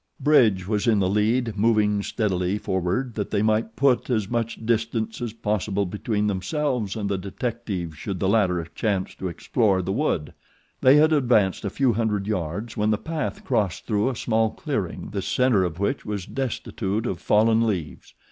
Bridge 0.19 0.67
was 0.67 0.87
in 0.87 0.97
the 0.97 1.07
lead, 1.07 1.55
moving 1.55 2.01
steadily 2.01 2.57
forward 2.57 3.13
that 3.13 3.29
they 3.29 3.43
might 3.43 3.75
put 3.75 4.09
as 4.09 4.27
much 4.31 4.65
distance 4.65 5.21
as 5.21 5.31
possible 5.31 5.85
between 5.85 6.25
themselves 6.25 6.95
and 6.95 7.07
the 7.07 7.19
detective 7.19 7.95
should 7.95 8.19
the 8.19 8.27
latter 8.27 8.65
chance 8.73 9.13
to 9.13 9.27
explore 9.27 9.79
the 9.83 9.91
wood. 9.93 10.33
They 10.81 10.95
had 10.95 11.13
advanced 11.13 11.65
a 11.65 11.69
few 11.69 11.93
hundred 11.93 12.25
yards 12.25 12.75
when 12.75 12.89
the 12.89 12.97
path 12.97 13.43
crossed 13.45 13.85
through 13.85 14.09
a 14.09 14.15
small 14.15 14.49
clearing 14.49 15.09
the 15.11 15.21
center 15.21 15.63
of 15.63 15.77
which 15.77 16.03
was 16.03 16.25
destitute 16.25 17.05
of 17.05 17.19
fallen 17.19 17.67
leaves. 17.67 18.15